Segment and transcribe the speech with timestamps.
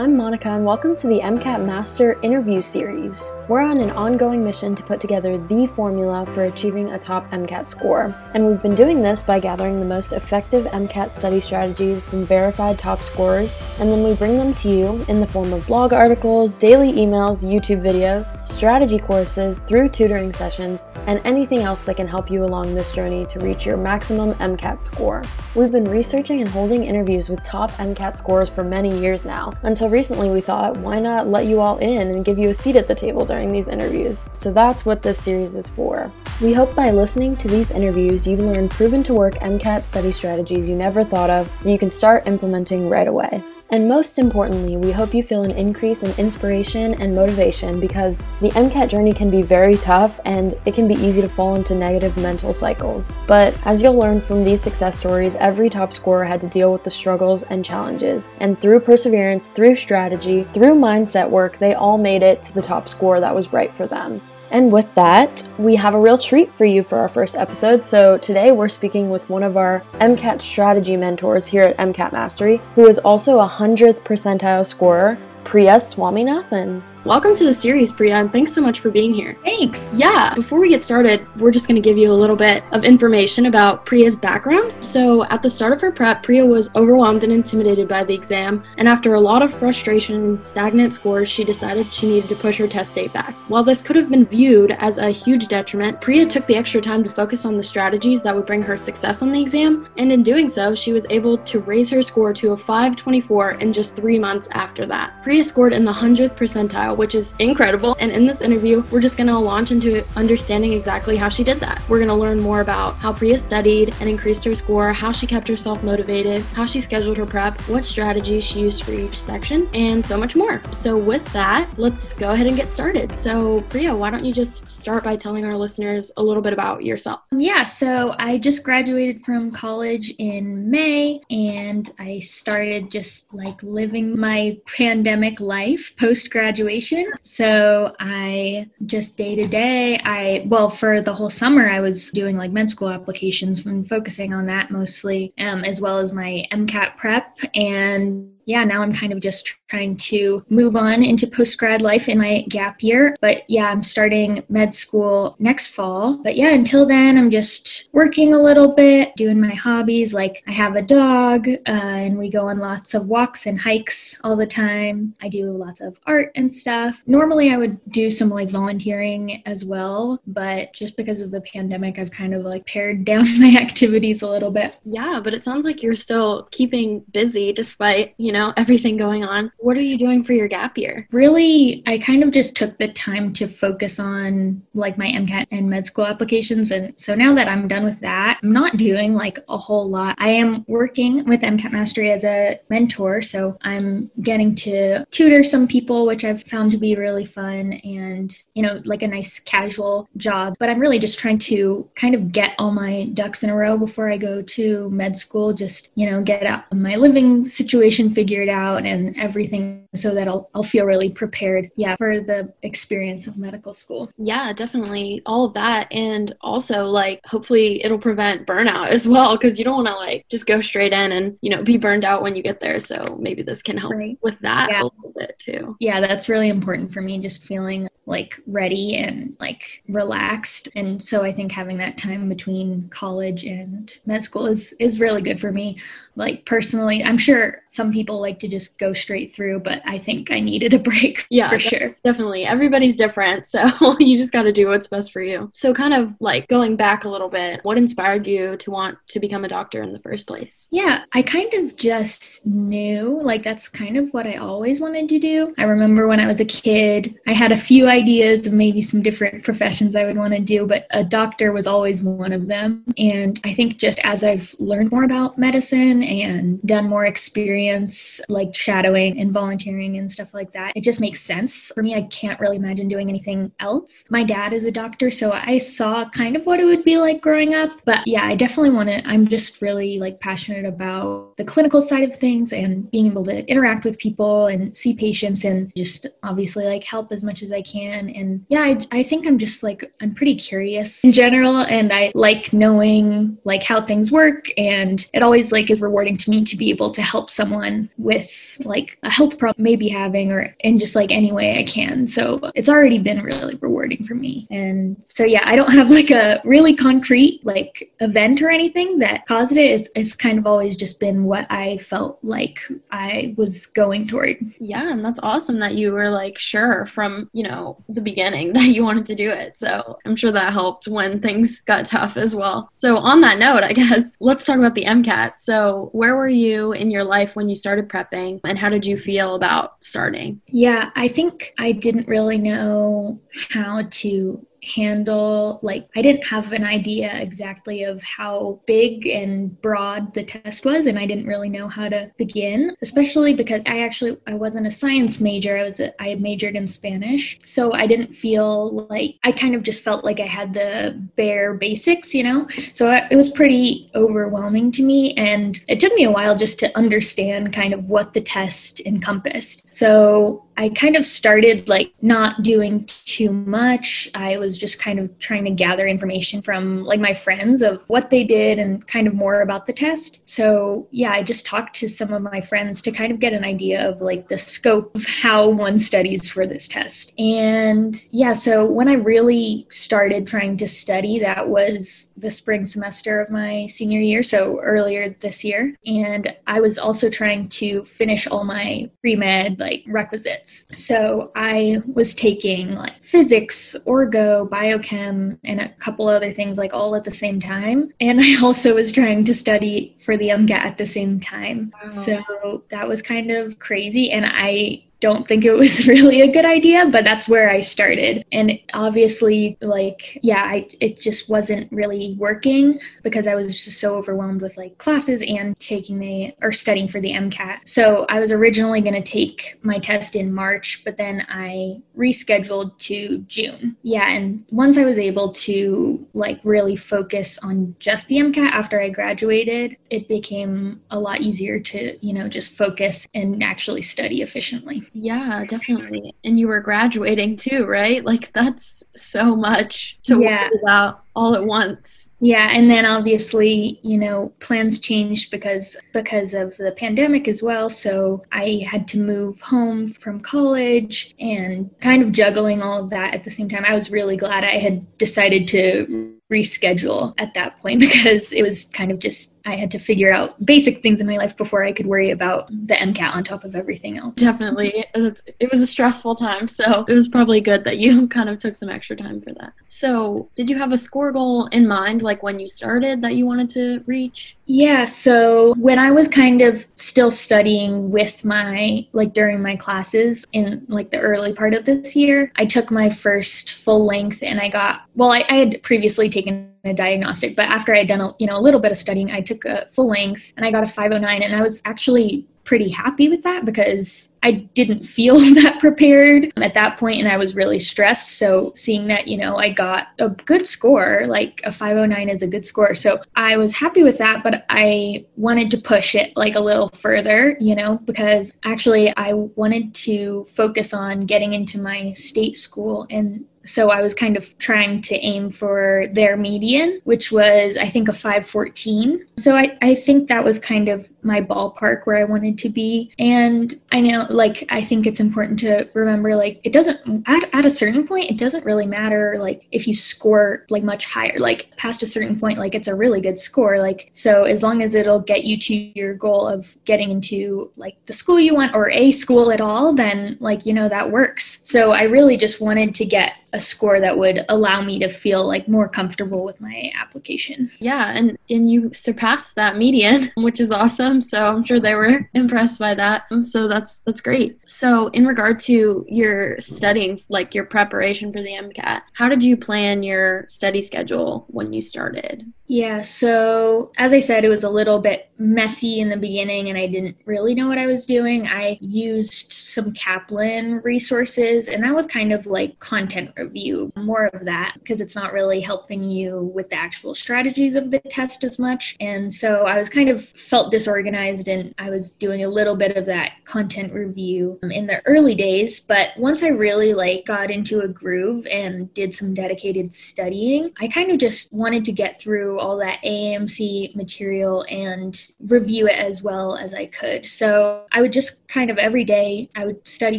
[0.00, 3.32] I'm Monica, and welcome to the MCAT Master Interview Series.
[3.48, 7.68] We're on an ongoing mission to put together the formula for achieving a top MCAT
[7.68, 12.24] score, and we've been doing this by gathering the most effective MCAT study strategies from
[12.24, 15.92] verified top scorers, and then we bring them to you in the form of blog
[15.92, 22.08] articles, daily emails, YouTube videos, strategy courses, through tutoring sessions, and anything else that can
[22.08, 25.22] help you along this journey to reach your maximum MCAT score.
[25.54, 29.89] We've been researching and holding interviews with top MCAT scores for many years now until
[29.90, 32.88] recently, we thought, why not let you all in and give you a seat at
[32.88, 34.28] the table during these interviews?
[34.32, 36.10] So that's what this series is for.
[36.40, 40.68] We hope by listening to these interviews, you learn proven to work MCAT study strategies
[40.68, 43.42] you never thought of that you can start implementing right away.
[43.72, 48.50] And most importantly, we hope you feel an increase in inspiration and motivation because the
[48.50, 52.16] MCAT journey can be very tough and it can be easy to fall into negative
[52.16, 53.14] mental cycles.
[53.28, 56.82] But as you'll learn from these success stories, every top scorer had to deal with
[56.82, 58.30] the struggles and challenges.
[58.40, 62.88] And through perseverance, through strategy, through mindset work, they all made it to the top
[62.88, 64.20] score that was right for them.
[64.50, 67.84] And with that, we have a real treat for you for our first episode.
[67.84, 72.60] So today we're speaking with one of our MCAT strategy mentors here at MCAT Mastery,
[72.74, 76.82] who is also a 100th percentile scorer, Priya Swaminathan.
[77.06, 79.34] Welcome to the series, Priya, and thanks so much for being here.
[79.42, 79.88] Thanks.
[79.94, 82.84] Yeah, before we get started, we're just going to give you a little bit of
[82.84, 84.84] information about Priya's background.
[84.84, 88.62] So, at the start of her prep, Priya was overwhelmed and intimidated by the exam,
[88.76, 92.58] and after a lot of frustration and stagnant scores, she decided she needed to push
[92.58, 93.34] her test date back.
[93.48, 97.02] While this could have been viewed as a huge detriment, Priya took the extra time
[97.04, 100.22] to focus on the strategies that would bring her success on the exam, and in
[100.22, 104.18] doing so, she was able to raise her score to a 524 in just three
[104.18, 105.14] months after that.
[105.22, 107.96] Priya scored in the 100th percentile which is incredible.
[108.00, 111.58] And in this interview, we're just going to launch into understanding exactly how she did
[111.60, 111.80] that.
[111.88, 115.26] We're going to learn more about how Priya studied and increased her score, how she
[115.26, 119.68] kept herself motivated, how she scheduled her prep, what strategies she used for each section,
[119.74, 120.60] and so much more.
[120.72, 123.16] So, with that, let's go ahead and get started.
[123.16, 126.84] So, Priya, why don't you just start by telling our listeners a little bit about
[126.84, 127.20] yourself?
[127.36, 134.18] Yeah, so I just graduated from college in May and I started just like living
[134.18, 136.79] my pandemic life post graduation
[137.22, 142.36] So I just day to day, I, well, for the whole summer, I was doing
[142.36, 146.96] like med school applications and focusing on that mostly, um, as well as my MCAT
[146.96, 147.38] prep.
[147.54, 152.08] And yeah, now I'm kind of just trying to move on into post grad life
[152.08, 153.16] in my gap year.
[153.20, 156.20] But yeah, I'm starting med school next fall.
[156.24, 160.12] But yeah, until then, I'm just working a little bit, doing my hobbies.
[160.12, 164.18] Like I have a dog, uh, and we go on lots of walks and hikes
[164.24, 165.14] all the time.
[165.22, 167.00] I do lots of art and stuff.
[167.06, 172.00] Normally, I would do some like volunteering as well, but just because of the pandemic,
[172.00, 174.76] I've kind of like pared down my activities a little bit.
[174.84, 179.24] Yeah, but it sounds like you're still keeping busy despite, you know, know, everything going
[179.24, 179.52] on.
[179.58, 181.06] What are you doing for your gap year?
[181.10, 185.68] Really, I kind of just took the time to focus on like my MCAT and
[185.68, 186.70] med school applications.
[186.70, 190.16] And so now that I'm done with that, I'm not doing like a whole lot.
[190.18, 193.22] I am working with MCAT Mastery as a mentor.
[193.22, 198.36] So I'm getting to tutor some people, which I've found to be really fun and,
[198.54, 200.54] you know, like a nice casual job.
[200.58, 203.76] But I'm really just trying to kind of get all my ducks in a row
[203.76, 208.14] before I go to med school, just, you know, get out of my living situation
[208.14, 212.52] figured figured out and everything so that I'll, I'll feel really prepared, yeah, for the
[212.62, 214.08] experience of medical school.
[214.18, 215.20] Yeah, definitely.
[215.26, 215.88] All of that.
[215.90, 220.26] And also, like, hopefully it'll prevent burnout as well, because you don't want to, like,
[220.30, 222.78] just go straight in and, you know, be burned out when you get there.
[222.78, 224.16] So maybe this can help right.
[224.22, 224.82] with that yeah.
[224.82, 225.74] a little bit too.
[225.80, 230.68] Yeah, that's really important for me, just feeling like ready and like relaxed.
[230.74, 235.22] And so I think having that time between college and med school is, is really
[235.22, 235.78] good for me.
[236.16, 240.30] Like personally i'm sure some people like to just go straight through but i think
[240.30, 241.96] i needed a break yeah for sure.
[242.04, 242.44] definitely.
[242.44, 245.50] Everybody's different so you just got to do what's best for you.
[245.54, 249.20] So kind of like going back a little bit what inspired you to want to
[249.20, 250.68] become a doctor in the first place?
[250.70, 255.18] Yeah i kind of just knew like that's kind of what i always wanted to
[255.18, 255.54] do.
[255.58, 259.02] I remember when i was a kid i had a few ideas of maybe some
[259.02, 262.84] different professions i would want to do but a doctor was always one of them
[262.98, 268.54] and i think just as i've learned more about medicine and done more experience like
[268.54, 271.72] shadowing and volunteering and stuff like that, it just makes sense.
[271.74, 274.04] For me, I can't really imagine doing anything else.
[274.10, 277.20] My dad is a doctor, so I saw kind of what it would be like
[277.20, 277.70] growing up.
[277.84, 282.04] But yeah, I definitely want to, I'm just really like passionate about the clinical side
[282.04, 286.64] of things and being able to interact with people and see patients and just obviously
[286.64, 288.10] like help as much as I can can.
[288.10, 291.58] And yeah, I, I think I'm just like, I'm pretty curious in general.
[291.58, 294.46] And I like knowing like how things work.
[294.56, 298.58] And it always like is rewarding to me to be able to help someone with
[298.60, 302.06] like a health problem maybe having or in just like any way I can.
[302.06, 304.46] So it's already been really rewarding for me.
[304.50, 309.26] And so yeah, I don't have like a really concrete like event or anything that
[309.26, 309.80] caused it.
[309.80, 312.60] It's, it's kind of always just been what I felt like
[312.90, 314.38] I was going toward.
[314.58, 318.68] Yeah, and that's awesome that you were like sure from, you know, the beginning that
[318.68, 319.58] you wanted to do it.
[319.58, 322.70] So I'm sure that helped when things got tough as well.
[322.72, 325.38] So on that note, I guess let's talk about the MCAT.
[325.38, 328.96] So where were you in your life when you started prepping and how did you
[328.96, 330.40] feel about starting?
[330.46, 333.20] Yeah, I think I didn't really know
[333.50, 340.12] how to handle like i didn't have an idea exactly of how big and broad
[340.14, 344.16] the test was and i didn't really know how to begin especially because i actually
[344.26, 345.58] i wasn't a science major.
[345.58, 347.40] I was a, i had majored in spanish.
[347.46, 351.54] So i didn't feel like i kind of just felt like i had the bare
[351.54, 352.46] basics you know?
[352.72, 356.76] So it was pretty overwhelming to me and it took me a while just to
[356.76, 359.62] understand kind of what the test encompassed.
[359.72, 364.10] So I kind of started like not doing too much.
[364.14, 368.10] I was just kind of trying to gather information from like my friends of what
[368.10, 370.20] they did and kind of more about the test.
[370.28, 373.42] So, yeah, I just talked to some of my friends to kind of get an
[373.42, 377.14] idea of like the scope of how one studies for this test.
[377.18, 383.18] And yeah, so when I really started trying to study, that was the spring semester
[383.18, 385.74] of my senior year, so earlier this year.
[385.86, 390.49] And I was also trying to finish all my pre med like requisites.
[390.74, 396.94] So I was taking like physics, orgo, biochem, and a couple other things like all
[396.94, 397.92] at the same time.
[398.00, 401.72] And I also was trying to study for the MCAT at the same time.
[401.82, 401.88] Wow.
[401.88, 404.10] So that was kind of crazy.
[404.10, 408.24] And I don't think it was really a good idea, but that's where I started.
[408.32, 413.96] And obviously, like, yeah, I, it just wasn't really working because I was just so
[413.96, 417.60] overwhelmed with like classes and taking the or studying for the MCAT.
[417.64, 422.78] So I was originally going to take my test in March, but then I rescheduled
[422.78, 423.76] to June.
[423.82, 424.08] Yeah.
[424.08, 428.90] And once I was able to like really focus on just the MCAT after I
[428.90, 434.89] graduated, it became a lot easier to, you know, just focus and actually study efficiently.
[434.92, 436.14] Yeah, definitely.
[436.24, 438.04] And you were graduating too, right?
[438.04, 440.48] Like that's so much to yeah.
[440.48, 442.12] worry about all at once.
[442.22, 447.70] Yeah, and then obviously, you know, plans changed because because of the pandemic as well.
[447.70, 453.14] So I had to move home from college and kind of juggling all of that
[453.14, 453.64] at the same time.
[453.64, 458.66] I was really glad I had decided to reschedule at that point because it was
[458.66, 461.72] kind of just I had to figure out basic things in my life before I
[461.72, 464.14] could worry about the MCAT on top of everything else.
[464.16, 464.84] Definitely.
[464.94, 468.54] It was a stressful time, so it was probably good that you kind of took
[468.54, 469.52] some extra time for that.
[469.68, 473.26] So, did you have a score goal in mind, like when you started, that you
[473.26, 474.36] wanted to reach?
[474.46, 480.26] Yeah, so when I was kind of still studying with my, like during my classes
[480.32, 484.40] in like the early part of this year, I took my first full length and
[484.40, 487.88] I got, well, I, I had previously taken taken a diagnostic, but after I had
[487.88, 490.44] done a, you know, a little bit of studying, I took a full length and
[490.44, 494.84] I got a 509 and I was actually pretty happy with that because I didn't
[494.84, 498.18] feel that prepared at that point and I was really stressed.
[498.18, 502.26] So seeing that, you know, I got a good score, like a 509 is a
[502.26, 502.74] good score.
[502.74, 506.70] So I was happy with that, but I wanted to push it like a little
[506.70, 512.86] further, you know, because actually I wanted to focus on getting into my state school
[512.90, 516.16] and so I was kind of trying to aim for their
[516.50, 519.06] median, which was, I think, a 514.
[519.18, 522.92] So I, I think that was kind of my ballpark where I wanted to be.
[522.98, 527.46] And I know, like, I think it's important to remember, like, it doesn't, at, at
[527.46, 531.54] a certain point, it doesn't really matter, like, if you score, like, much higher, like,
[531.56, 533.58] past a certain point, like, it's a really good score.
[533.58, 537.76] Like, so as long as it'll get you to your goal of getting into, like,
[537.86, 541.40] the school you want or a school at all, then, like, you know, that works.
[541.44, 545.26] So I really just wanted to get a score that would allow me to feel
[545.26, 547.50] like more comfortable with my application.
[547.58, 550.89] Yeah, and and you surpassed that median, which is awesome.
[550.98, 553.04] So I'm sure they were impressed by that.
[553.10, 554.38] Um, so that's that's great.
[554.46, 559.36] So in regard to your studying, like your preparation for the MCAT, how did you
[559.36, 562.32] plan your study schedule when you started?
[562.50, 566.58] Yeah, so as I said, it was a little bit messy in the beginning and
[566.58, 568.26] I didn't really know what I was doing.
[568.26, 574.24] I used some Kaplan resources and that was kind of like content review, more of
[574.24, 578.40] that, because it's not really helping you with the actual strategies of the test as
[578.40, 578.76] much.
[578.80, 582.76] And so I was kind of felt disorganized and I was doing a little bit
[582.76, 585.60] of that content review um, in the early days.
[585.60, 590.66] But once I really like got into a groove and did some dedicated studying, I
[590.66, 596.02] kind of just wanted to get through all that AMC material and review it as
[596.02, 597.06] well as I could.
[597.06, 599.98] So I would just kind of every day, I would study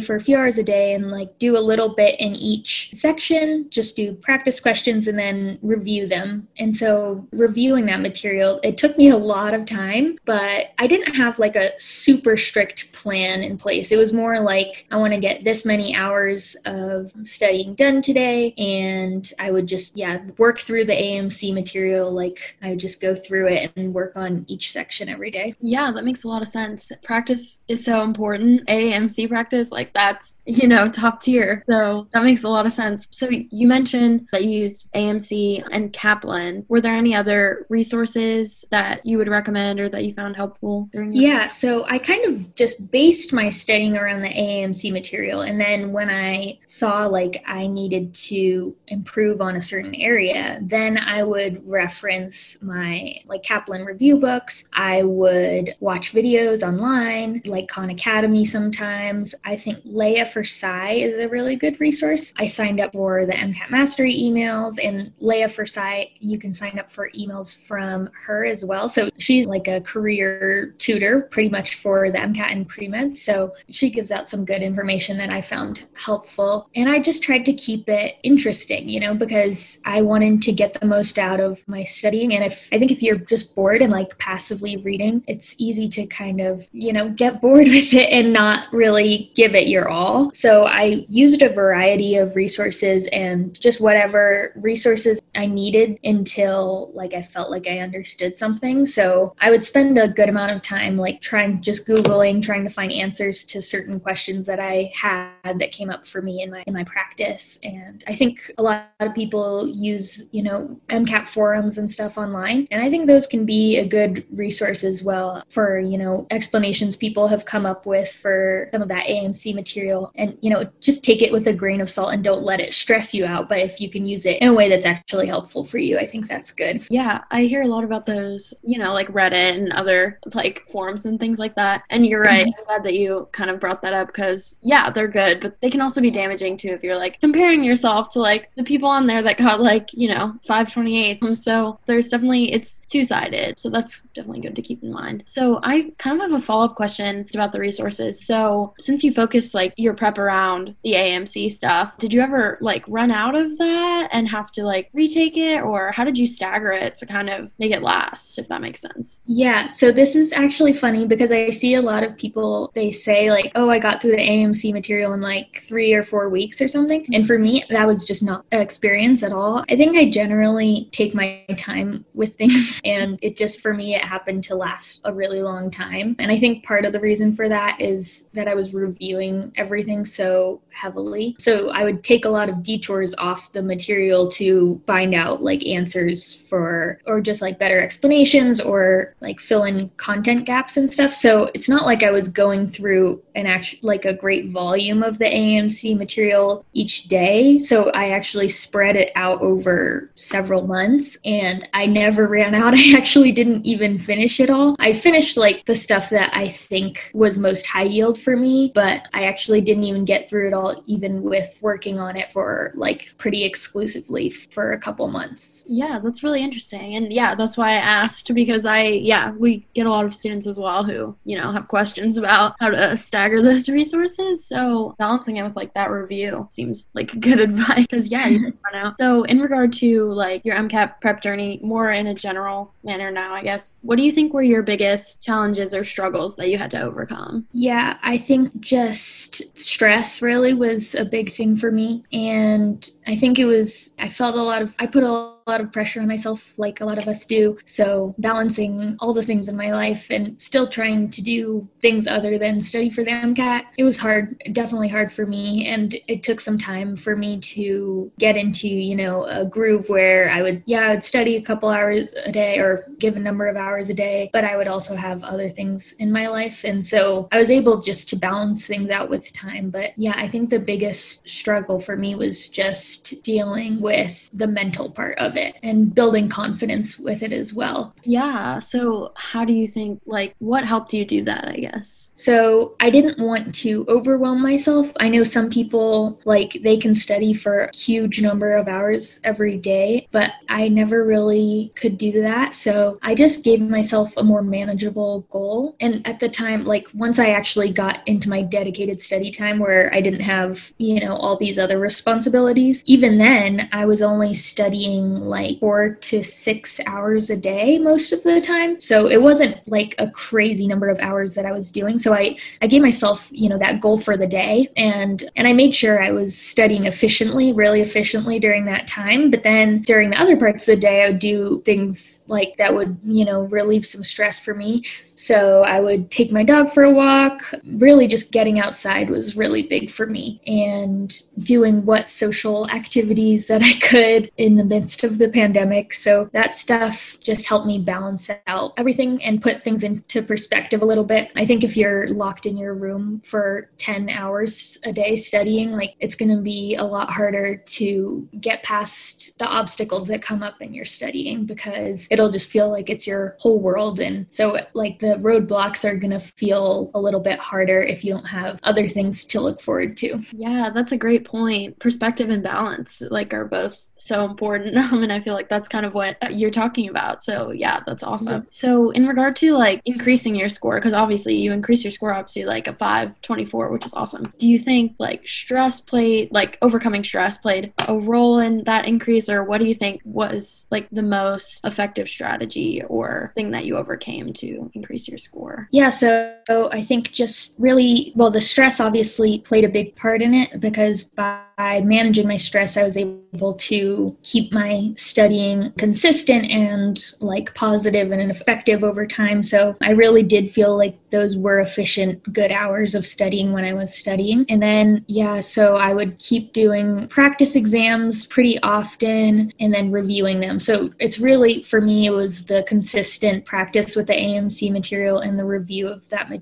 [0.00, 3.66] for a few hours a day and like do a little bit in each section,
[3.70, 6.48] just do practice questions and then review them.
[6.58, 11.14] And so reviewing that material, it took me a lot of time, but I didn't
[11.14, 13.92] have like a super strict plan in place.
[13.92, 18.52] It was more like I want to get this many hours of studying done today
[18.58, 22.31] and I would just yeah, work through the AMC material like
[22.62, 25.54] I would just go through it and work on each section every day.
[25.60, 26.92] Yeah, that makes a lot of sense.
[27.02, 28.66] Practice is so important.
[28.66, 31.62] AMC practice, like that's, you know, top tier.
[31.66, 33.08] So that makes a lot of sense.
[33.12, 36.64] So you mentioned that you used AMC and Kaplan.
[36.68, 41.12] Were there any other resources that you would recommend or that you found helpful during
[41.12, 45.42] Yeah, so I kind of just based my studying around the AMC material.
[45.42, 50.98] And then when I saw like I needed to improve on a certain area, then
[50.98, 52.21] I would reference
[52.62, 54.68] my like Kaplan review books.
[54.72, 59.34] I would watch videos online, like Khan Academy sometimes.
[59.44, 62.32] I think Leah4Sci is a really good resource.
[62.36, 67.10] I signed up for the MCAT Mastery emails, and Leah4Sci, you can sign up for
[67.10, 68.88] emails from her as well.
[68.88, 73.12] So she's like a career tutor pretty much for the MCAT and pre-med.
[73.12, 76.68] So she gives out some good information that I found helpful.
[76.74, 80.78] And I just tried to keep it interesting, you know, because I wanted to get
[80.78, 82.34] the most out of my studying.
[82.34, 86.04] And if I think if you're just bored and like passively reading, it's easy to
[86.06, 90.32] kind of, you know, get bored with it and not really give it your all.
[90.34, 97.14] So I used a variety of resources and just whatever resources I needed until like
[97.14, 98.84] I felt like I understood something.
[98.84, 102.70] So I would spend a good amount of time like trying just googling, trying to
[102.70, 106.64] find answers to certain questions that I had that came up for me in my
[106.66, 107.60] in my practice.
[107.62, 112.66] And I think a lot of people use, you know, MCAT forums and stuff online.
[112.70, 116.96] And I think those can be a good resource as well for, you know, explanations
[116.96, 120.12] people have come up with for some of that AMC material.
[120.14, 122.74] And, you know, just take it with a grain of salt and don't let it
[122.74, 123.48] stress you out.
[123.48, 126.06] But if you can use it in a way that's actually helpful for you, I
[126.06, 126.86] think that's good.
[126.88, 131.06] Yeah, I hear a lot about those, you know, like Reddit and other like forums
[131.06, 131.84] and things like that.
[131.90, 132.46] And you're right.
[132.46, 132.60] Mm-hmm.
[132.60, 135.70] I'm glad that you kind of brought that up because, yeah, they're good, but they
[135.70, 139.06] can also be damaging too if you're like comparing yourself to like the people on
[139.06, 141.36] there that got like, you know, 528.
[141.36, 143.58] So there's definitely, it's two sided.
[143.58, 145.24] So that's definitely good to keep in mind.
[145.26, 148.24] So I kind of have a follow up question it's about the resources.
[148.24, 152.84] So since you focus like your prep around the amc stuff, did you ever like
[152.86, 156.72] run out of that and have to like retake it or how did you stagger
[156.72, 159.22] it to kind of make it last, if that makes sense?
[159.26, 159.66] Yeah.
[159.66, 163.50] So this is actually funny because I see a lot of people, they say like,
[163.54, 167.06] oh, I got through the amc material in like three or four weeks or something.
[167.12, 169.64] And for me, that was just not an experience at all.
[169.68, 171.71] I think I generally take my time
[172.14, 172.80] with things.
[172.92, 176.16] And it just for me it happened to last a really long time.
[176.18, 180.04] And i think part of the reason for that is that i was reviewing everything.
[180.04, 181.36] So heavily.
[181.38, 185.64] So i would take a lot of detours off the material to find out like
[185.66, 191.14] answers for or just like better explanations or like fill in content gaps and stuff.
[191.14, 195.18] So it's not like i was going through an actual like a great volume of
[195.18, 197.58] the AMC material each day.
[197.58, 202.74] So i actually spread it out over several months and i never ran out.
[202.82, 204.76] I actually didn't even finish it all.
[204.78, 209.08] I finished like the stuff that I think was most high yield for me, but
[209.12, 213.14] I actually didn't even get through it all, even with working on it for like
[213.18, 215.64] pretty exclusively for a couple months.
[215.66, 216.96] Yeah, that's really interesting.
[216.96, 220.46] And yeah, that's why I asked because I, yeah, we get a lot of students
[220.46, 224.44] as well who, you know, have questions about how to stagger those resources.
[224.44, 228.74] So balancing it with like that review seems like good advice because yeah, you run
[228.74, 228.94] out.
[228.98, 233.34] So in regard to like your MCAT prep journey, more in a general manner now,
[233.34, 236.70] I guess, what do you think were your biggest challenges or struggles that you had
[236.72, 237.46] to overcome?
[237.52, 242.04] Yeah, I think just stress really was a big thing for me.
[242.12, 245.72] And I think it was, I felt a lot of, I put a lot of
[245.72, 247.58] pressure on myself, like a lot of us do.
[247.66, 252.38] So, balancing all the things in my life and still trying to do things other
[252.38, 255.66] than study for the MCAT, it was hard, definitely hard for me.
[255.68, 260.30] And it took some time for me to get into, you know, a groove where
[260.30, 263.56] I would, yeah, I'd study a couple hours a day or give a number of
[263.56, 266.64] hours a day, but I would also have other things in my life.
[266.64, 269.70] And so I was able just to balance things out with time.
[269.70, 274.90] But yeah, I think the biggest struggle for me was just dealing with the mental
[274.90, 277.94] part of it and building confidence with it as well.
[278.02, 278.58] Yeah.
[278.58, 282.12] So, how do you think, like, what helped you do that, I guess?
[282.16, 284.90] So, I didn't want to overwhelm myself.
[285.00, 289.56] I know some people, like, they can study for a huge number of hours every
[289.56, 292.54] day, but I never really could do that.
[292.54, 295.76] So, I just gave myself a more manageable goal.
[295.80, 299.92] And at the time, like, once I actually got into my dedicated study time where
[299.94, 305.21] I didn't have, you know, all these other responsibilities, even then, I was only studying
[305.22, 308.80] like four to six hours a day most of the time.
[308.80, 311.98] So it wasn't like a crazy number of hours that I was doing.
[311.98, 315.52] So I, I gave myself, you know, that goal for the day and and I
[315.52, 319.30] made sure I was studying efficiently, really efficiently during that time.
[319.30, 322.74] But then during the other parts of the day, I would do things like that
[322.74, 324.84] would, you know, relieve some stress for me.
[325.14, 327.54] So I would take my dog for a walk.
[327.74, 333.62] Really, just getting outside was really big for me and doing what social activities that
[333.62, 335.94] I could in the midst of the pandemic.
[335.94, 340.86] So that stuff just helped me balance out everything and put things into perspective a
[340.86, 341.30] little bit.
[341.36, 345.94] I think if you're locked in your room for 10 hours a day studying, like
[346.00, 350.60] it's going to be a lot harder to get past the obstacles that come up
[350.60, 354.00] in your studying because it'll just feel like it's your whole world.
[354.00, 358.12] And so, like, the roadblocks are going to feel a little bit harder if you
[358.12, 360.22] don't have other things to look forward to.
[360.32, 361.78] Yeah, that's a great point.
[361.78, 365.86] Perspective and balance like are both so important um, and i feel like that's kind
[365.86, 367.22] of what you're talking about.
[367.22, 368.46] So yeah that's awesome.
[368.50, 372.28] so in regard to like increasing your score because obviously you increase your score up
[372.28, 374.32] to like a 524 which is awesome.
[374.38, 379.28] Do you think like stress played like overcoming stress played a role in that increase
[379.28, 383.76] or what do you think was like the most effective strategy or thing that you
[383.76, 385.68] overcame to increase your score?
[385.70, 386.36] Yeah so
[386.72, 391.04] i think just really well the stress obviously played a big part in it because
[391.04, 397.54] by by managing my stress, I was able to keep my studying consistent and like
[397.54, 399.44] positive and effective over time.
[399.44, 403.74] So I really did feel like those were efficient, good hours of studying when I
[403.74, 404.44] was studying.
[404.48, 410.40] And then, yeah, so I would keep doing practice exams pretty often and then reviewing
[410.40, 410.58] them.
[410.58, 415.38] So it's really, for me, it was the consistent practice with the AMC material and
[415.38, 416.41] the review of that material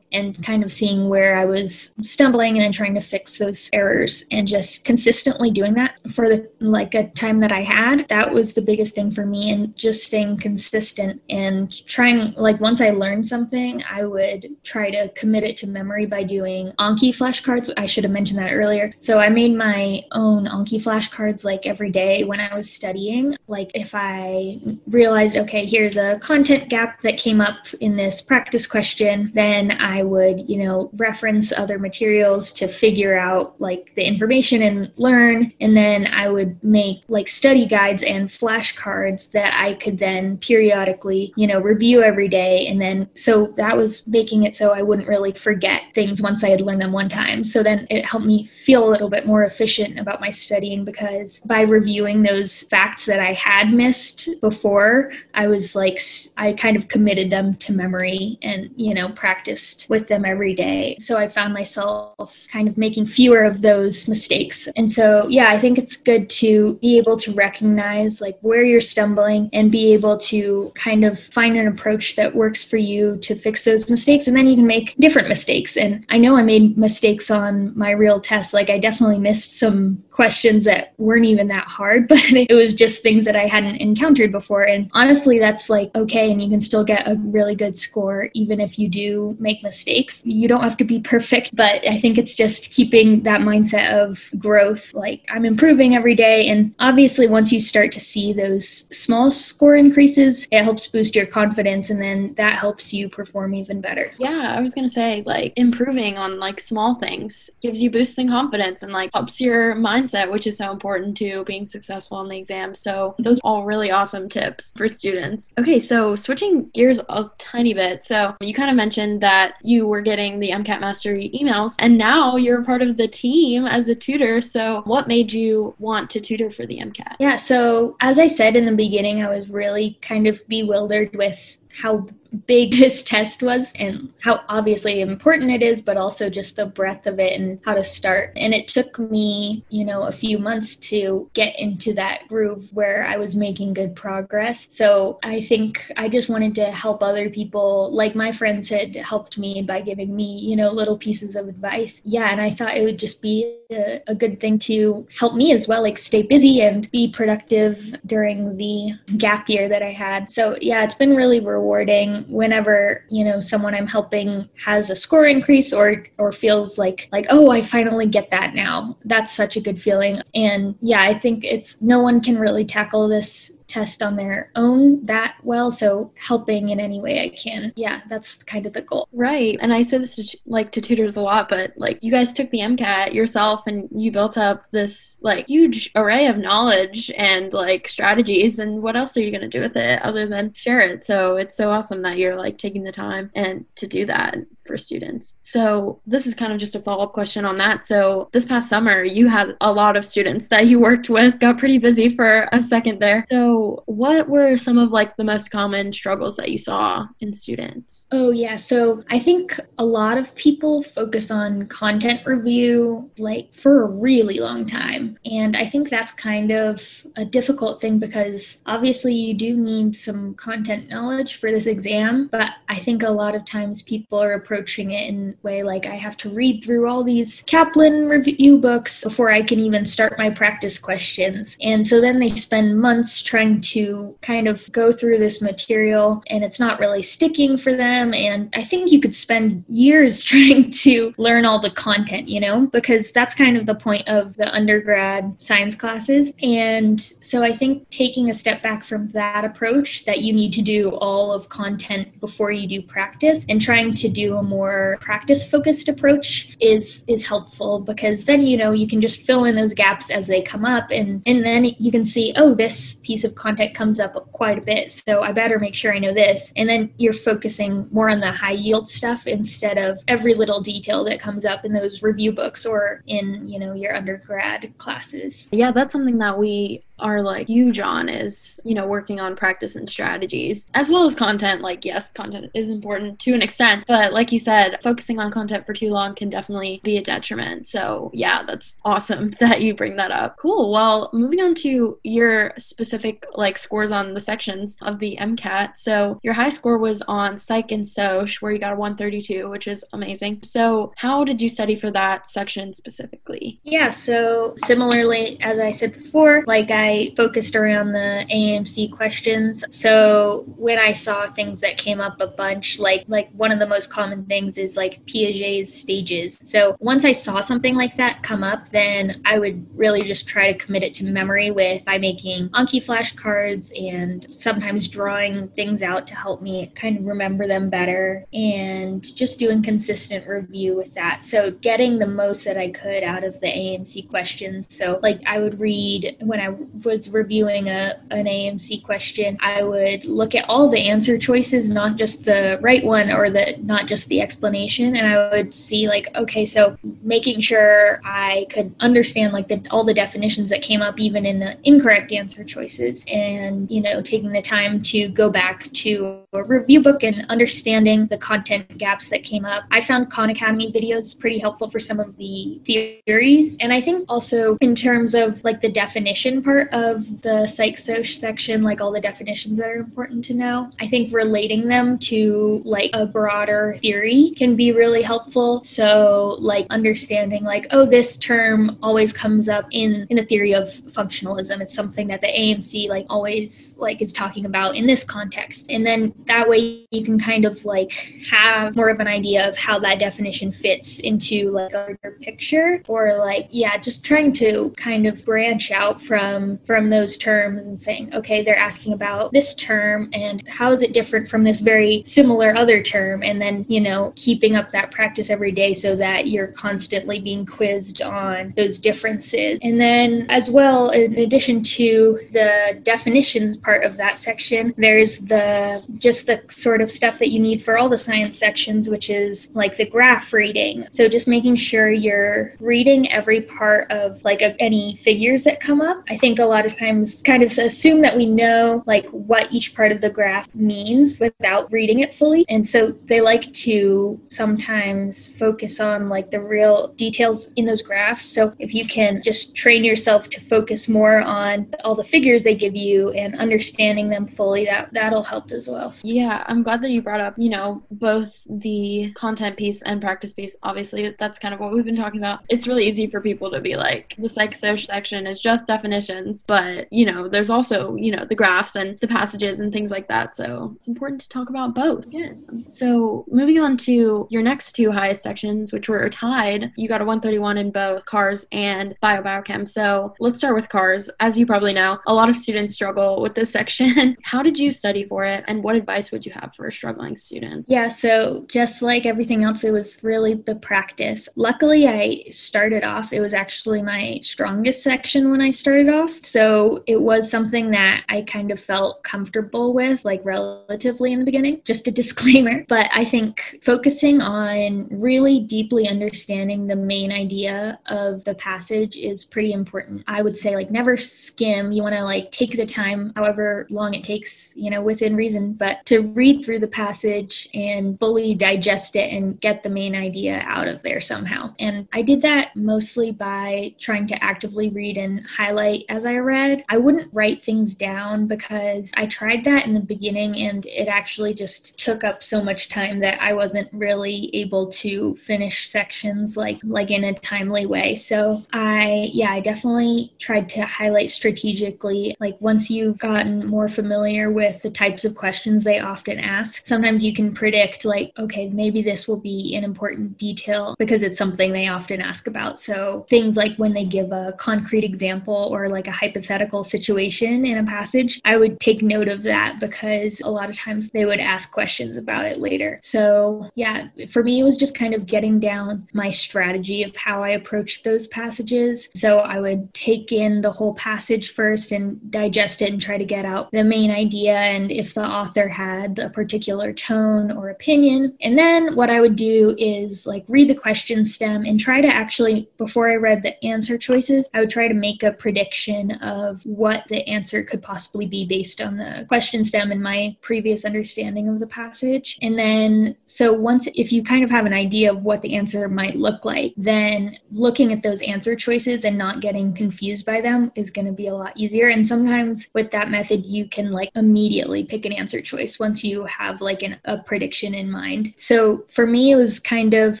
[0.12, 4.24] and kind of seeing where I was stumbling and then trying to fix those errors
[4.30, 8.06] and just consistently doing that for the like a time that I had.
[8.08, 12.80] That was the biggest thing for me and just staying consistent and trying like once
[12.80, 17.72] I learned something, I would try to commit it to memory by doing Anki flashcards.
[17.76, 18.92] I should have mentioned that earlier.
[19.00, 23.36] So I made my own Anki flashcards like every day when I was studying.
[23.46, 28.66] Like if I realized, okay, here's a content gap that came up in this practice
[28.66, 34.62] question, then I would, you know, reference other materials to figure out like the information
[34.62, 35.52] and learn.
[35.60, 41.32] And then I would make like study guides and flashcards that I could then periodically,
[41.36, 42.66] you know, review every day.
[42.66, 46.50] And then so that was making it so I wouldn't really forget things once I
[46.50, 47.44] had learned them one time.
[47.44, 51.40] So then it helped me feel a little bit more efficient about my studying because
[51.40, 56.00] by reviewing those facts that I had missed before, I was like,
[56.36, 60.96] I kind of committed them to memory and, you know, practiced with them every day.
[60.98, 64.66] So I found myself kind of making fewer of those mistakes.
[64.76, 68.80] And so, yeah, I think it's good to be able to recognize like where you're
[68.80, 73.34] stumbling and be able to kind of find an approach that works for you to
[73.34, 75.76] fix those mistakes and then you can make different mistakes.
[75.76, 78.54] And I know I made mistakes on my real test.
[78.54, 83.02] Like I definitely missed some questions that weren't even that hard, but it was just
[83.02, 84.62] things that I hadn't encountered before.
[84.62, 86.32] And honestly, that's like okay.
[86.32, 90.22] And you can still get a really good score even if you do make mistakes.
[90.24, 94.30] You don't have to be perfect, but I think it's just keeping that mindset of
[94.38, 94.92] growth.
[94.94, 96.48] Like I'm improving every day.
[96.48, 101.26] And obviously, once you start to see those small score increases, it helps boost your
[101.26, 101.90] confidence.
[101.90, 104.12] And then that helps you perform even better.
[104.18, 108.82] Yeah, I was gonna say like improving on like small things gives you boosting confidence
[108.82, 112.74] and like helps your mindset, which is so important to being successful in the exam.
[112.74, 115.52] So those are all really awesome tips for students.
[115.58, 118.04] Okay, so switching gears a tiny bit.
[118.04, 121.96] So you kind of mentioned mentioned that you were getting the MCAT Mastery emails, and
[121.96, 124.40] now you're part of the team as a tutor.
[124.40, 127.16] So, what made you want to tutor for the MCAT?
[127.18, 131.58] Yeah, so as I said in the beginning, I was really kind of bewildered with
[131.72, 132.06] how
[132.46, 137.06] big this test was and how obviously important it is, but also just the breadth
[137.06, 138.32] of it and how to start.
[138.36, 143.06] And it took me, you know, a few months to get into that groove where
[143.06, 144.66] I was making good progress.
[144.70, 149.38] So I think I just wanted to help other people, like my friends had helped
[149.38, 152.02] me by giving me, you know, little pieces of advice.
[152.04, 155.52] Yeah, and I thought it would just be a, a good thing to help me
[155.52, 160.30] as well, like stay busy and be productive during the gap year that I had.
[160.30, 165.26] So yeah, it's been really rewarding whenever you know someone i'm helping has a score
[165.26, 168.96] increase or or feels like like oh i finally get that now.
[169.04, 170.20] That's such a good feeling.
[170.34, 175.04] And yeah i think it's no one can really tackle this test on their own
[175.06, 175.70] that well.
[175.70, 177.72] So helping in any way I can.
[177.76, 179.08] Yeah, that's kind of the goal.
[179.12, 179.56] Right.
[179.60, 182.50] And I say this to, like to tutors a lot, but like you guys took
[182.50, 187.88] the MCAT yourself and you built up this like huge array of knowledge and like
[187.88, 188.58] strategies.
[188.58, 191.06] And what else are you going to do with it other than share it?
[191.06, 194.36] So it's so awesome that you're like taking the time and to do that
[194.70, 195.36] for students.
[195.40, 197.86] So, this is kind of just a follow up question on that.
[197.86, 201.58] So, this past summer, you had a lot of students that you worked with, got
[201.58, 203.26] pretty busy for a second there.
[203.30, 208.06] So, what were some of like the most common struggles that you saw in students?
[208.12, 208.56] Oh, yeah.
[208.56, 214.38] So, I think a lot of people focus on content review like for a really
[214.38, 215.18] long time.
[215.24, 216.80] And I think that's kind of
[217.16, 222.52] a difficult thing because obviously you do need some content knowledge for this exam, but
[222.68, 225.86] I think a lot of times people are approaching approaching it in a way like
[225.86, 230.18] I have to read through all these Kaplan review books before I can even start
[230.18, 231.56] my practice questions.
[231.62, 236.44] And so then they spend months trying to kind of go through this material and
[236.44, 238.12] it's not really sticking for them.
[238.12, 242.66] And I think you could spend years trying to learn all the content, you know,
[242.66, 246.34] because that's kind of the point of the undergrad science classes.
[246.42, 250.62] And so I think taking a step back from that approach that you need to
[250.62, 255.44] do all of content before you do practice and trying to do a more practice
[255.44, 259.72] focused approach is is helpful because then you know you can just fill in those
[259.72, 263.34] gaps as they come up and and then you can see oh this piece of
[263.34, 266.68] content comes up quite a bit so I better make sure I know this and
[266.68, 271.20] then you're focusing more on the high yield stuff instead of every little detail that
[271.20, 275.48] comes up in those review books or in you know your undergrad classes.
[275.52, 279.76] Yeah, that's something that we are like huge on is you know working on practice
[279.76, 281.62] and strategies as well as content.
[281.62, 285.66] Like yes content is important to an extent but like you said focusing on content
[285.66, 287.66] for too long can definitely be a detriment.
[287.66, 290.36] So yeah that's awesome that you bring that up.
[290.36, 290.70] Cool.
[290.72, 296.18] Well moving on to your specific like scores on the sections of the mcat so
[296.22, 299.84] your high score was on psych and soc where you got a 132 which is
[299.92, 300.40] amazing.
[300.42, 303.60] So how did you study for that section specifically?
[303.64, 309.62] Yeah so similarly as i said before like i I focused around the AMC questions.
[309.70, 313.66] So when I saw things that came up a bunch, like like one of the
[313.66, 316.40] most common things is like Piaget's stages.
[316.42, 320.52] So once I saw something like that come up, then I would really just try
[320.52, 326.08] to commit it to memory with by making Anki flashcards and sometimes drawing things out
[326.08, 331.22] to help me kind of remember them better and just doing consistent review with that.
[331.22, 334.66] So getting the most that I could out of the AMC questions.
[334.70, 336.48] So like I would read when I
[336.84, 341.96] was reviewing a, an AMC question, I would look at all the answer choices, not
[341.96, 346.08] just the right one or the not just the explanation, and I would see like,
[346.16, 350.98] okay, so making sure I could understand like the, all the definitions that came up
[350.98, 355.70] even in the incorrect answer choices, and you know, taking the time to go back
[355.72, 359.64] to a review book and understanding the content gaps that came up.
[359.70, 364.04] I found Khan Academy videos pretty helpful for some of the theories, and I think
[364.08, 369.00] also in terms of like the definition part of the psych section, like all the
[369.00, 370.70] definitions that are important to know.
[370.80, 375.62] I think relating them to like a broader theory can be really helpful.
[375.64, 380.68] So like understanding like, oh, this term always comes up in in the theory of
[380.92, 381.60] functionalism.
[381.60, 385.66] It's something that the AAMC like always like is talking about in this context.
[385.68, 387.92] And then that way you can kind of like
[388.30, 392.82] have more of an idea of how that definition fits into like a bigger picture
[392.88, 397.78] or like yeah, just trying to kind of branch out from from those terms and
[397.78, 402.02] saying, okay, they're asking about this term and how is it different from this very
[402.04, 403.22] similar other term?
[403.22, 407.46] And then, you know, keeping up that practice every day so that you're constantly being
[407.46, 409.58] quizzed on those differences.
[409.62, 415.84] And then, as well, in addition to the definitions part of that section, there's the
[415.98, 419.50] just the sort of stuff that you need for all the science sections, which is
[419.54, 420.86] like the graph reading.
[420.90, 425.80] So just making sure you're reading every part of like of any figures that come
[425.80, 426.02] up.
[426.08, 429.74] I think a lot of times kind of assume that we know like what each
[429.74, 432.44] part of the graph means without reading it fully.
[432.48, 438.24] And so they like to sometimes focus on like the real details in those graphs.
[438.24, 442.54] So if you can just train yourself to focus more on all the figures they
[442.54, 445.94] give you and understanding them fully, that that'll help as well.
[446.02, 450.32] Yeah, I'm glad that you brought up, you know, both the content piece and practice
[450.32, 450.56] piece.
[450.62, 452.42] Obviously, that's kind of what we've been talking about.
[452.48, 456.29] It's really easy for people to be like, the psych social section is just definitions,
[456.38, 460.08] but you know, there's also, you know, the graphs and the passages and things like
[460.08, 460.36] that.
[460.36, 462.06] So it's important to talk about both.
[462.06, 462.64] Again.
[462.66, 467.04] So moving on to your next two highest sections, which were tied, you got a
[467.04, 469.68] 131 in both cars and bio biochem.
[469.68, 471.10] So let's start with cars.
[471.20, 474.16] As you probably know, a lot of students struggle with this section.
[474.22, 477.16] How did you study for it and what advice would you have for a struggling
[477.16, 477.66] student?
[477.68, 481.28] Yeah, so just like everything else, it was really the practice.
[481.36, 486.19] Luckily, I started off, it was actually my strongest section when I started off.
[486.22, 491.24] So it was something that I kind of felt comfortable with, like relatively in the
[491.24, 491.62] beginning.
[491.64, 492.64] Just a disclaimer.
[492.68, 499.24] But I think focusing on really deeply understanding the main idea of the passage is
[499.24, 500.04] pretty important.
[500.06, 501.72] I would say, like, never skim.
[501.72, 505.52] You want to, like, take the time, however long it takes, you know, within reason,
[505.54, 510.42] but to read through the passage and fully digest it and get the main idea
[510.46, 511.54] out of there somehow.
[511.58, 516.64] And I did that mostly by trying to actively read and highlight as I read.
[516.68, 521.34] I wouldn't write things down because I tried that in the beginning and it actually
[521.34, 526.58] just took up so much time that I wasn't really able to finish sections like
[526.64, 527.94] like in a timely way.
[527.94, 534.30] So I yeah, I definitely tried to highlight strategically like once you've gotten more familiar
[534.30, 538.82] with the types of questions they often ask, sometimes you can predict like okay, maybe
[538.82, 542.58] this will be an important detail because it's something they often ask about.
[542.58, 547.58] So things like when they give a concrete example or like a hypothetical situation in
[547.58, 551.20] a passage, I would take note of that because a lot of times they would
[551.20, 552.80] ask questions about it later.
[552.82, 557.22] So, yeah, for me, it was just kind of getting down my strategy of how
[557.22, 558.88] I approached those passages.
[558.94, 563.04] So, I would take in the whole passage first and digest it and try to
[563.04, 568.16] get out the main idea and if the author had a particular tone or opinion.
[568.22, 571.88] And then what I would do is like read the question stem and try to
[571.88, 576.40] actually, before I read the answer choices, I would try to make a prediction of
[576.44, 581.28] what the answer could possibly be based on the question stem and my previous understanding
[581.28, 582.18] of the passage.
[582.22, 585.68] And then, so once, if you kind of have an idea of what the answer
[585.68, 590.52] might look like, then looking at those answer choices and not getting confused by them
[590.54, 591.68] is going to be a lot easier.
[591.68, 596.04] And sometimes with that method, you can like immediately pick an answer choice once you
[596.04, 598.14] have like an, a prediction in mind.
[598.16, 600.00] So for me, it was kind of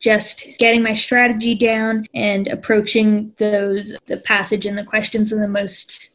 [0.00, 5.48] just getting my strategy down and approaching those, the passage and the questions in the
[5.48, 5.69] most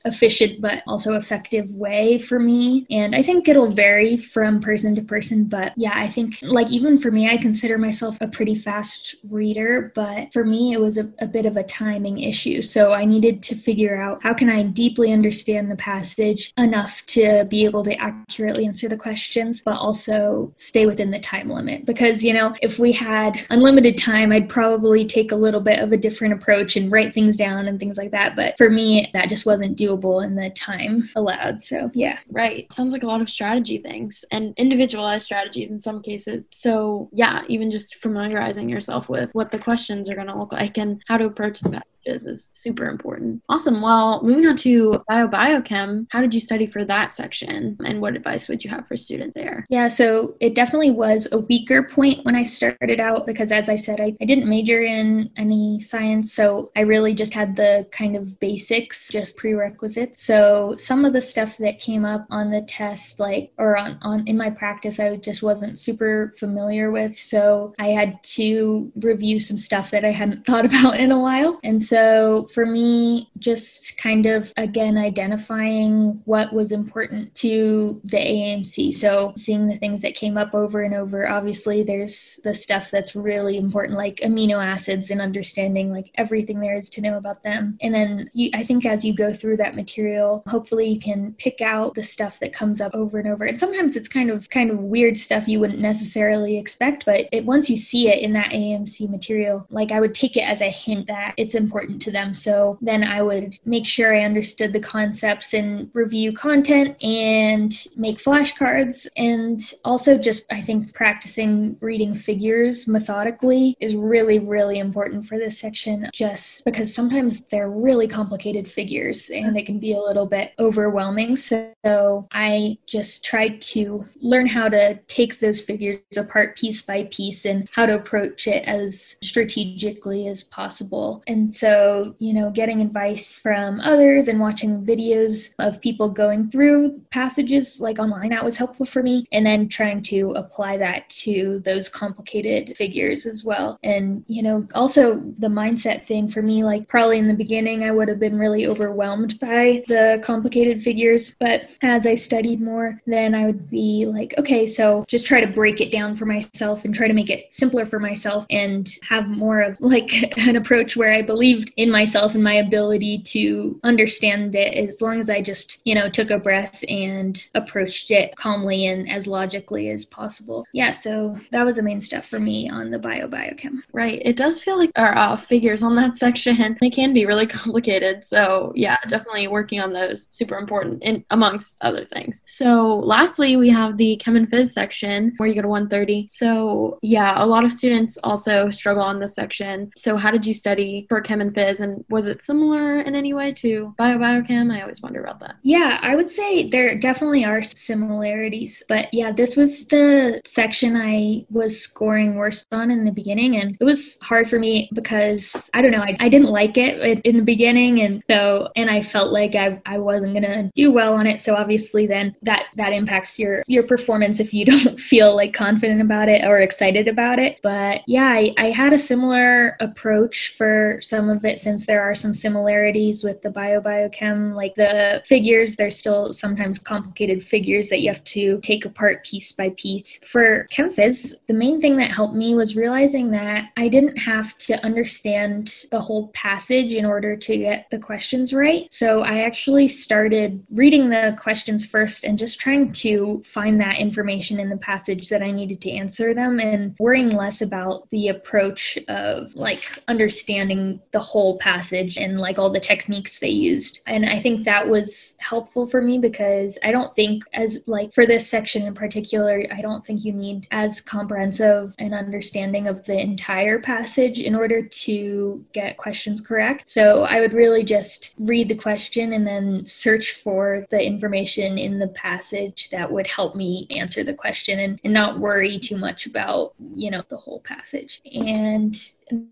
[0.05, 2.85] efficient but also effective way for me.
[2.89, 6.99] And I think it'll vary from person to person, but yeah, I think like even
[6.99, 11.09] for me, I consider myself a pretty fast reader, but for me, it was a,
[11.19, 12.61] a bit of a timing issue.
[12.61, 17.45] So I needed to figure out how can I deeply understand the passage enough to
[17.45, 21.85] be able to accurately answer the questions, but also stay within the time limit.
[21.85, 25.91] Because, you know, if we had unlimited time, I'd probably take a little bit of
[25.91, 28.35] a different approach and write things down and things like that.
[28.35, 31.63] But for me, that just wasn't doable in the time allowed.
[31.63, 32.19] So, yeah.
[32.29, 32.71] Right.
[32.71, 36.47] Sounds like a lot of strategy things and individualized strategies in some cases.
[36.51, 40.77] So, yeah, even just familiarizing yourself with what the questions are going to look like
[40.77, 43.41] and how to approach the is is super important.
[43.49, 43.81] Awesome.
[43.81, 48.15] Well, moving on to bio biochem, how did you study for that section and what
[48.15, 49.65] advice would you have for students there?
[49.69, 53.75] Yeah, so it definitely was a weaker point when I started out because as I
[53.75, 58.15] said, I, I didn't major in any science, so I really just had the kind
[58.15, 60.23] of basics, just prerequisites.
[60.23, 64.27] So some of the stuff that came up on the test, like or on, on
[64.27, 67.17] in my practice, I just wasn't super familiar with.
[67.17, 71.59] So I had to review some stuff that I hadn't thought about in a while.
[71.63, 78.17] And so So for me, just kind of again identifying what was important to the
[78.17, 78.93] AMC.
[78.93, 81.25] So seeing the things that came up over and over.
[81.25, 86.75] Obviously, there's the stuff that's really important, like amino acids and understanding like everything there
[86.75, 87.77] is to know about them.
[87.81, 91.61] And then you, I think as you go through that material, hopefully you can pick
[91.61, 93.45] out the stuff that comes up over and over.
[93.45, 97.45] And sometimes it's kind of kind of weird stuff you wouldn't necessarily expect, but it
[97.45, 100.69] once you see it in that AMC material, like I would take it as a
[100.69, 102.33] hint that it's important to them.
[102.33, 108.19] So then I would make sure I understood the concepts and review content and make
[108.19, 115.37] flashcards and also just I think practicing reading figures methodically is really really important for
[115.37, 120.25] this section just because sometimes they're really complicated figures and it can be a little
[120.25, 121.35] bit overwhelming.
[121.35, 127.45] So I just tried to learn how to take those figures apart piece by piece
[127.45, 131.23] and how to approach it as strategically as possible.
[131.27, 131.74] And so,
[132.19, 137.99] you know, getting advice from others and watching videos of people going through passages like
[137.99, 139.25] online, that was helpful for me.
[139.31, 143.79] And then trying to apply that to those complicated figures as well.
[143.83, 147.91] And, you know, also the mindset thing for me, like probably in the beginning, I
[147.91, 151.35] would have been really overwhelmed by the complicated figures.
[151.39, 155.47] But as I studied more, then I would be like, okay, so just try to
[155.47, 159.27] break it down for myself and try to make it simpler for myself and have
[159.27, 160.11] more of like
[160.47, 161.21] an approach where I
[161.65, 165.95] believed in myself and my ability to understand it as long as I just, you
[165.95, 170.65] know, took a breath and approached it calmly and as logically as possible.
[170.73, 173.79] Yeah, so that was the main step for me on the bio biochem.
[173.93, 174.21] Right.
[174.23, 178.25] It does feel like our uh, figures on that section, they can be really complicated.
[178.25, 182.43] So, yeah, definitely working on those super important in amongst other things.
[182.45, 186.27] So, lastly, we have the chem and phys section where you go to 130.
[186.29, 189.91] So, yeah, a lot of students also struggle on this section.
[189.97, 193.51] So, how did you study for chem and and was it similar in any way
[193.53, 194.73] to bio biochem?
[194.73, 195.55] I always wonder about that.
[195.63, 198.83] Yeah, I would say there definitely are similarities.
[198.87, 203.57] But yeah, this was the section I was scoring worst on in the beginning.
[203.57, 207.21] And it was hard for me because I don't know, I, I didn't like it
[207.25, 208.01] in the beginning.
[208.01, 211.41] And so, and I felt like I, I wasn't to do well on it.
[211.41, 216.01] So obviously then that, that impacts your, your performance if you don't feel like confident
[216.01, 217.59] about it or excited about it.
[217.63, 222.15] But yeah, I, I had a similar approach for some of it since there are
[222.15, 228.01] some similarities with the bio biochem, like the figures, there's still sometimes complicated figures that
[228.01, 230.19] you have to take apart piece by piece.
[230.25, 234.83] For ChemPhys, the main thing that helped me was realizing that I didn't have to
[234.85, 238.87] understand the whole passage in order to get the questions right.
[238.91, 244.59] So I actually started reading the questions first and just trying to find that information
[244.59, 248.97] in the passage that I needed to answer them and worrying less about the approach
[249.07, 254.01] of like understanding the whole passage and like all the techniques they used.
[254.05, 258.25] And I think that was helpful for me because I don't think as like for
[258.25, 263.19] this section in particular, I don't think you need as comprehensive an understanding of the
[263.19, 266.89] entire passage in order to get questions correct.
[266.89, 271.99] So I would really just read the question and then search for the information in
[271.99, 276.25] the passage that would help me answer the question and, and not worry too much
[276.25, 278.21] about, you know, the whole passage.
[278.33, 278.95] And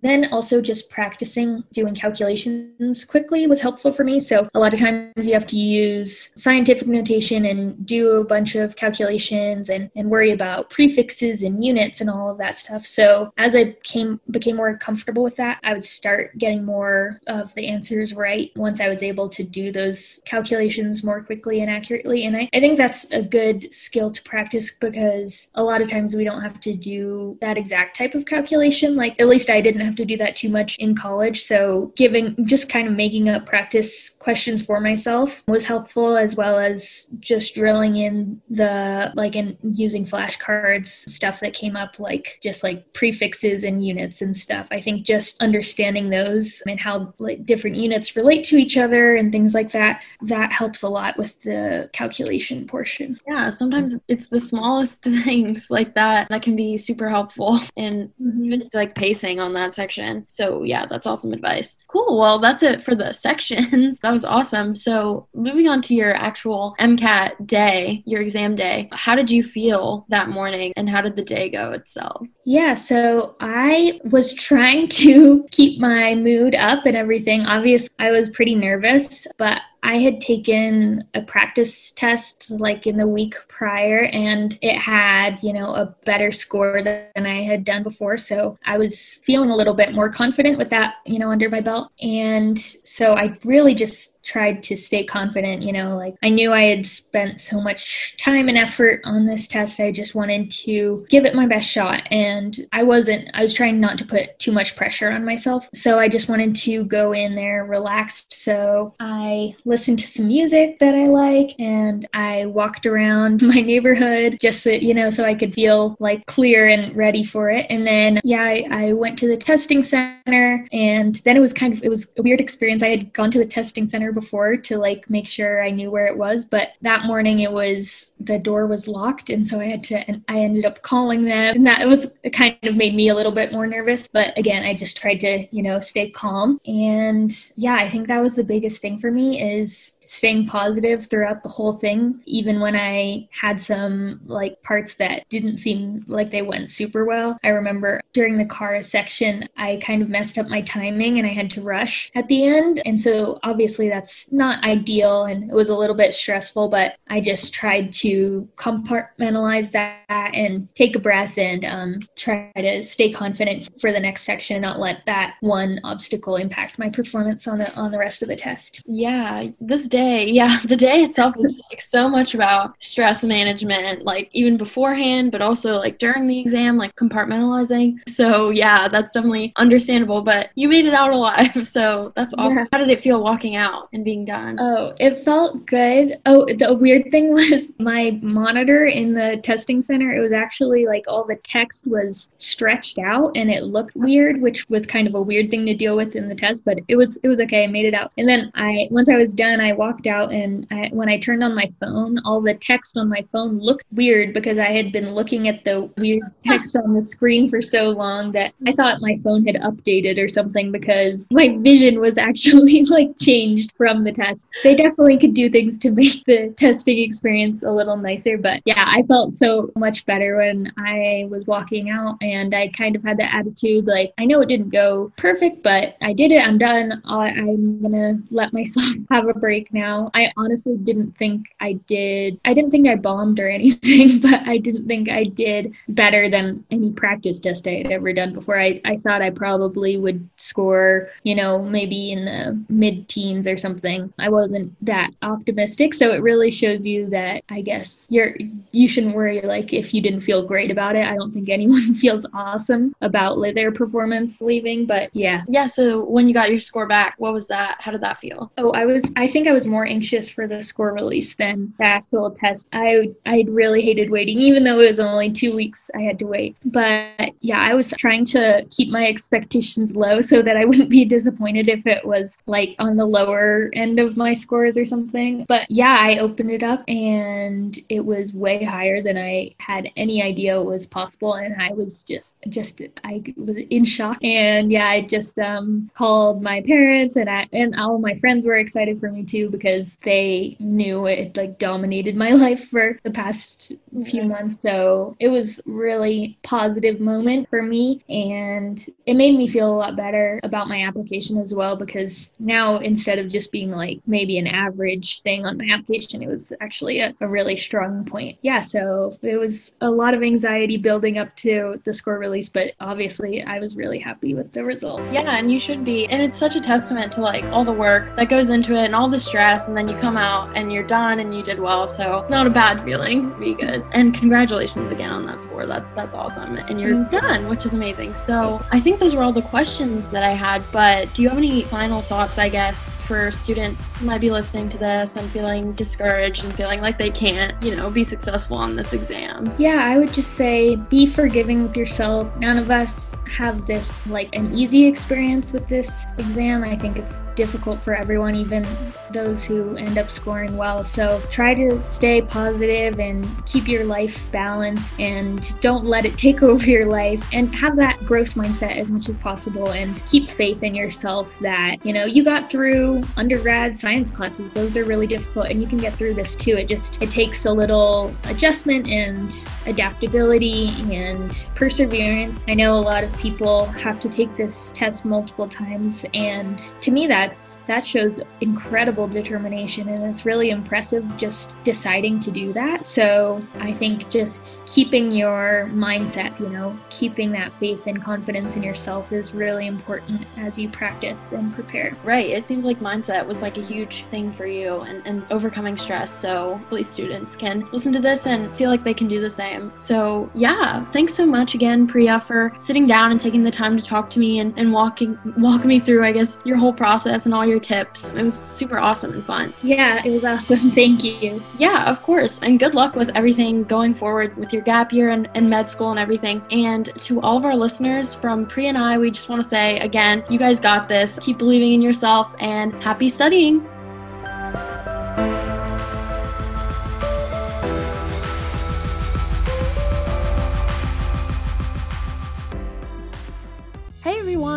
[0.02, 4.20] then also just practicing doing calculations quickly was helpful for me.
[4.20, 8.56] So a lot of times you have to use scientific notation and do a bunch
[8.56, 12.86] of calculations and, and worry about prefixes and units and all of that stuff.
[12.86, 17.54] So as I came became more comfortable with that, I would start getting more of
[17.56, 22.26] the answers right once I was able to do those calculations more quickly and accurately.
[22.26, 26.16] And I, I think that's a good skill to practice because a lot of times
[26.16, 28.96] we don't have to do that exact type of calculation.
[28.96, 31.44] Like at least I didn't have to do that too much in college.
[31.44, 31.53] So
[31.96, 37.10] giving just kind of making up practice questions for myself was helpful as well as
[37.20, 42.92] just drilling in the like in using flashcards stuff that came up like just like
[42.94, 44.68] prefixes and units and stuff.
[44.72, 49.32] I think just understanding those and how like different units relate to each other and
[49.32, 53.20] things like that that helps a lot with the calculation portion.
[53.28, 58.46] Yeah, sometimes it's the smallest things like that that can be super helpful and mm-hmm.
[58.46, 60.26] even like pacing on that section.
[60.30, 61.78] So yeah, that's awesome advice.
[61.88, 62.18] Cool.
[62.18, 64.00] Well, that's it for the sections.
[64.00, 64.76] that was awesome.
[64.76, 70.06] So moving on to your actual MCAT day, your exam day, how did you feel
[70.10, 72.26] that morning and how did the day go itself?
[72.46, 77.42] Yeah, so I was trying to keep my mood up and everything.
[77.42, 83.08] Obviously, I was pretty nervous, but I had taken a practice test like in the
[83.08, 88.18] week prior and it had, you know, a better score than I had done before.
[88.18, 91.60] So I was feeling a little bit more confident with that, you know, under my
[91.60, 91.92] belt.
[92.02, 96.64] And so I really just tried to stay confident, you know, like I knew I
[96.64, 99.80] had spent so much time and effort on this test.
[99.80, 102.08] I just wanted to give it my best shot.
[102.10, 105.68] And I wasn't, I was trying not to put too much pressure on myself.
[105.74, 108.34] So I just wanted to go in there relaxed.
[108.34, 114.38] So I listened to some music that I like and I walked around my neighborhood
[114.42, 117.66] just so, you know, so I could feel like clear and ready for it.
[117.70, 121.74] And then, yeah, I, I went to the testing center and then it was kind
[121.74, 122.82] of, it was a weird experience.
[122.82, 126.08] I had gone to the testing center before to like make sure I knew where
[126.08, 129.84] it was, but that morning it was the door was locked, and so I had
[129.86, 130.08] to.
[130.10, 133.32] And I ended up calling them, and that was kind of made me a little
[133.32, 134.08] bit more nervous.
[134.08, 138.22] But again, I just tried to you know stay calm, and yeah, I think that
[138.22, 142.76] was the biggest thing for me is staying positive throughout the whole thing, even when
[142.76, 147.38] I had some like parts that didn't seem like they went super well.
[147.44, 151.32] I remember during the car section, I kind of messed up my timing and I
[151.32, 152.82] had to rush at the end.
[152.86, 157.22] And so obviously that's not ideal and it was a little bit stressful, but I
[157.22, 163.70] just tried to compartmentalize that and take a breath and um, try to stay confident
[163.80, 167.92] for the next section, not let that one obstacle impact my performance on the on
[167.92, 168.82] the rest of the test.
[168.86, 174.30] Yeah, this day, yeah, the day itself was like so much about stress management, like
[174.34, 178.00] even beforehand, but also like during the exam, like compartmentalizing.
[178.10, 180.22] So yeah, that's definitely understandable.
[180.24, 182.58] But you made it out alive, so that's awesome.
[182.58, 182.66] Yeah.
[182.72, 184.58] How did it feel walking out and being done?
[184.60, 186.18] Oh, it felt good.
[186.26, 190.12] Oh, the weird thing was my monitor in the testing center.
[190.12, 194.68] It was actually like all the text was stretched out and it looked weird, which
[194.70, 196.66] was kind of a weird thing to deal with in the test.
[196.66, 197.64] But it was it was okay.
[197.64, 198.12] I made it out.
[198.18, 201.44] And then I once I was done, I walked out and I, when I turned
[201.44, 205.14] on my phone, all the text on my phone looked weird because I had been
[205.14, 208.76] looking at the weird text on the screen for so long that I mm-hmm.
[208.76, 214.06] thought my phone had updated or something because my vision was actually like changed from
[214.06, 214.48] the test.
[214.64, 218.86] They definitely could do things to make the testing experience a little nicer, but yeah,
[218.88, 223.18] I felt so much better when I was walking out and I kind of had
[223.18, 226.48] the attitude like I know it didn't go perfect, but I did it.
[226.48, 227.02] I'm done.
[227.06, 230.12] I'm going to let myself have a break now.
[230.14, 232.40] I honestly didn't think I did.
[232.46, 236.64] I didn't think I bombed or anything, but I didn't think I did better than
[236.72, 238.60] any practice test I had ever done before.
[238.60, 243.58] I, I thought I probably would score, you know, maybe in the mid teens or
[243.58, 244.14] something.
[244.20, 245.94] I wasn't that optimistic.
[245.94, 248.36] So it really shows you that I guess you're
[248.72, 251.06] you shouldn't worry like if you didn't feel great about it.
[251.06, 255.44] I don't think anyone feels awesome about their performance leaving, but yeah.
[255.48, 257.78] Yeah, so when you got your score back, what was that?
[257.80, 258.52] How did that feel?
[258.58, 261.86] Oh, I was I think I was more anxious for the score release than the
[261.86, 262.68] actual test.
[262.74, 266.26] I I really hated waiting even though it was only 2 weeks I had to
[266.26, 266.56] wait.
[266.66, 271.06] But yeah, I was trying to keep my expectations low so that I wouldn't be
[271.06, 275.46] disappointed if it was like on the lower end of my scores or something.
[275.48, 280.22] But yeah, I opened it up and it was way higher than I had any
[280.22, 285.02] idea was possible and I was just just I was in shock and yeah, I
[285.02, 289.24] just um called my parents and I and all my friends were excited for me
[289.24, 293.72] too because they knew it like dominated my life for the past
[294.08, 294.60] few months.
[294.62, 299.96] So it was really positive moment for me and it made me feel a lot
[299.96, 304.48] better about my application as well because now instead of just being like maybe an
[304.48, 308.38] average thing on my application, it was actually a, a really strong point.
[308.42, 312.72] Yeah, so it was a lot of anxiety building up to the score release, but
[312.80, 315.02] obviously I was really happy with the result.
[315.12, 316.08] Yeah, and you should be.
[316.08, 318.96] And it's such a testament to like all the work that goes into it and
[318.96, 321.88] all the stress, and then you come out and you're done and you did well.
[321.88, 323.38] So not a bad feeling.
[323.40, 323.84] Be good.
[323.92, 325.66] And congratulations again on that score.
[325.66, 326.58] That's that's awesome.
[326.58, 327.16] And you're mm-hmm.
[327.16, 328.14] done, which is amazing.
[328.14, 330.62] So I think those were all the questions that I had.
[330.72, 334.70] But do you have any final thoughts, I guess, for students who might be listening
[334.70, 338.76] to this and feeling discouraged and feeling like they can't, you know, be successful on
[338.76, 339.54] this exam?
[339.58, 342.36] Yeah, I would just say be forgiving with yourself.
[342.38, 346.64] None of us have this like an easy experience with this exam.
[346.64, 348.66] I think it's difficult for everyone, even
[349.12, 350.84] those who end up scoring well.
[350.84, 356.44] So try to stay positive and keep your life balanced and don't let it take
[356.44, 360.64] over your life and have that growth mindset as much as possible and keep faith
[360.64, 364.52] in yourself that, you know, you got through undergrad science classes.
[364.52, 366.58] Those are really difficult and you can get through this too.
[366.58, 369.34] It just it takes a little adjustment and
[369.66, 372.44] adaptability and perseverance.
[372.48, 376.92] I know a lot of people have to take this test multiple times and to
[376.92, 382.86] me that's that shows incredible determination and it's really impressive just deciding to do that.
[382.86, 388.64] So, I think just keeping your mindset, you know, keeping that faith and confidence in
[388.64, 391.96] yourself is really important as you practice and prepare.
[392.04, 392.30] Right.
[392.30, 396.12] It seems like mindset was like a huge thing for you and, and overcoming stress.
[396.12, 399.72] So hopefully students can listen to this and feel like they can do the same.
[399.82, 403.84] So yeah, thanks so much again, Priya, for sitting down and taking the time to
[403.84, 407.34] talk to me and, and walking walk me through, I guess, your whole process and
[407.34, 408.10] all your tips.
[408.10, 409.54] It was super awesome and fun.
[409.64, 410.72] Yeah, it was awesome.
[410.72, 411.44] Thank you.
[411.58, 412.40] Yeah, of course.
[412.42, 415.92] And good luck with everything going forward with your gap year and, and med school
[415.92, 416.42] and everything.
[416.52, 419.80] And to all of our listeners from Priya and I, we just want to say
[419.80, 421.20] again, you guys got this.
[421.20, 423.68] Keep believing in yourself and happy studying.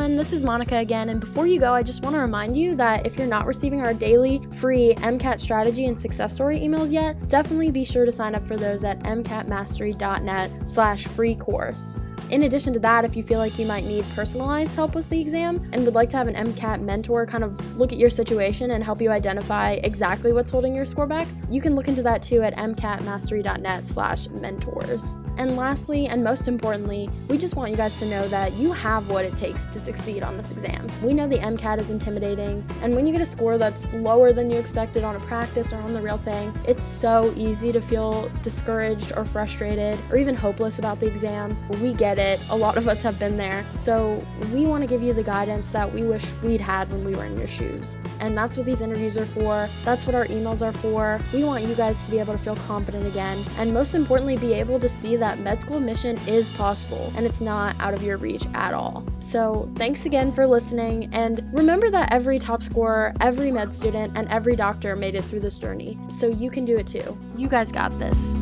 [0.07, 2.77] Everyone, this is Monica again, and before you go, I just want to remind you
[2.77, 7.29] that if you're not receiving our daily free MCAT strategy and success story emails yet,
[7.29, 11.97] definitely be sure to sign up for those at mcatmastery.net slash free course.
[12.31, 15.21] In addition to that, if you feel like you might need personalized help with the
[15.21, 18.73] exam and would like to have an MCAT mentor kind of look at your situation
[18.73, 22.23] and help you identify exactly what's holding your score back, you can look into that
[22.23, 25.15] too at mcatmastery.net slash mentors.
[25.39, 29.09] And lastly, and most importantly, we just want you guys to know that you have
[29.11, 30.91] what it takes to succeed on this exam.
[31.03, 34.51] We know the MCAT is intimidating, and when you get a score that's lower than
[34.51, 38.31] you expected on a practice or on the real thing, it's so easy to feel
[38.43, 41.55] discouraged or frustrated or even hopeless about the exam.
[41.83, 43.65] We get it, a lot of us have been there.
[43.77, 47.15] So we want to give you the guidance that we wish we'd had when we
[47.15, 47.97] were in your shoes.
[48.21, 51.21] And that's what these interviews are for, that's what our emails are for.
[51.33, 54.55] We want you guys to be able to feel confident again, and most importantly, be
[54.55, 58.03] able to see that that med school admission is possible and it's not out of
[58.03, 59.05] your reach at all.
[59.19, 64.29] So, thanks again for listening, and remember that every top scorer, every med student, and
[64.29, 65.99] every doctor made it through this journey.
[66.09, 67.17] So, you can do it too.
[67.37, 68.37] You guys got this.